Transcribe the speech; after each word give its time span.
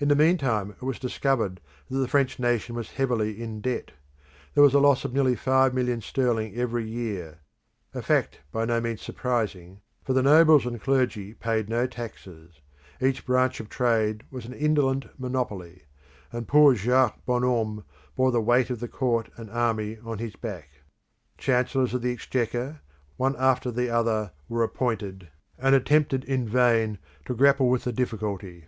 In 0.00 0.08
the 0.08 0.16
meantime 0.16 0.72
it 0.72 0.82
was 0.82 0.98
discovered 0.98 1.60
that 1.88 1.98
the 1.98 2.08
French 2.08 2.40
nation 2.40 2.74
was 2.74 2.90
heavily 2.90 3.40
in 3.40 3.60
debt; 3.60 3.92
there 4.52 4.64
was 4.64 4.74
a 4.74 4.80
loss 4.80 5.04
of 5.04 5.14
nearly 5.14 5.36
five 5.36 5.72
million 5.72 6.00
sterling 6.00 6.56
every 6.56 6.84
year; 6.88 7.38
a 7.94 8.02
fact 8.02 8.40
by 8.50 8.64
no 8.64 8.80
means 8.80 9.00
surprising, 9.00 9.80
for 10.02 10.12
the 10.12 10.24
nobles 10.24 10.66
and 10.66 10.80
clergy 10.80 11.34
paid 11.34 11.68
no 11.68 11.86
taxes; 11.86 12.62
each 13.00 13.24
branch 13.24 13.60
of 13.60 13.68
trade 13.68 14.24
was 14.28 14.44
an 14.44 14.54
indolent 14.54 15.06
monopoly; 15.20 15.84
and 16.32 16.48
poor 16.48 16.74
Jacques 16.74 17.24
Bonhomme 17.24 17.84
bore 18.16 18.32
the 18.32 18.40
weight 18.42 18.70
of 18.70 18.80
the 18.80 18.88
court 18.88 19.28
and 19.36 19.48
army 19.50 19.98
on 20.04 20.18
his 20.18 20.34
back. 20.34 20.68
Chancellors 21.38 21.94
of 21.94 22.02
the 22.02 22.10
Exchequer 22.12 22.80
one 23.16 23.36
after, 23.38 23.70
the 23.70 23.88
other 23.88 24.32
were 24.48 24.64
appointed, 24.64 25.28
and 25.60 25.76
attempted 25.76 26.24
in 26.24 26.44
vain 26.48 26.98
to 27.24 27.36
grapple 27.36 27.68
with 27.70 27.84
the 27.84 27.92
difficulty. 27.92 28.66